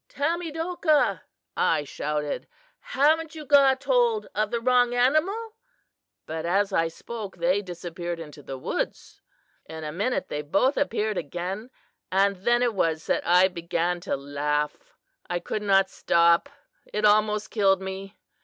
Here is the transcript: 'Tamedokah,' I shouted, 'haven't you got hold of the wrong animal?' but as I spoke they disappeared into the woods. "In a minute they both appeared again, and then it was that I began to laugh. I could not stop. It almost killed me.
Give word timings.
'Tamedokah,' 0.09 1.21
I 1.55 1.83
shouted, 1.83 2.47
'haven't 2.79 3.35
you 3.35 3.45
got 3.45 3.83
hold 3.83 4.25
of 4.33 4.49
the 4.49 4.59
wrong 4.59 4.95
animal?' 4.95 5.53
but 6.25 6.43
as 6.43 6.73
I 6.73 6.87
spoke 6.87 7.37
they 7.37 7.61
disappeared 7.61 8.19
into 8.19 8.41
the 8.41 8.57
woods. 8.57 9.21
"In 9.67 9.83
a 9.83 9.91
minute 9.91 10.27
they 10.27 10.41
both 10.41 10.75
appeared 10.75 11.19
again, 11.19 11.69
and 12.11 12.37
then 12.37 12.63
it 12.63 12.73
was 12.73 13.05
that 13.05 13.27
I 13.27 13.47
began 13.47 13.99
to 13.99 14.17
laugh. 14.17 14.91
I 15.29 15.37
could 15.39 15.61
not 15.61 15.87
stop. 15.87 16.49
It 16.91 17.05
almost 17.05 17.51
killed 17.51 17.79
me. 17.79 18.15